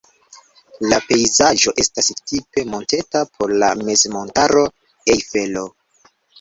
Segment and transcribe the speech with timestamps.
[0.93, 4.67] La pejzaĝo estas tipe monteta por la mezmontaro
[5.19, 5.71] Ejfelo.